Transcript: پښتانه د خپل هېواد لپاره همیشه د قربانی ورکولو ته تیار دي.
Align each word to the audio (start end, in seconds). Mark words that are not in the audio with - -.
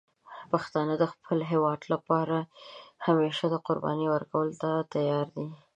پښتانه 0.51 0.93
د 0.99 1.03
خپل 1.13 1.37
هېواد 1.51 1.81
لپاره 1.93 2.37
همیشه 3.05 3.45
د 3.49 3.55
قربانی 3.67 4.07
ورکولو 4.09 4.53
ته 4.61 4.69
تیار 4.93 5.27
دي. 5.35 5.47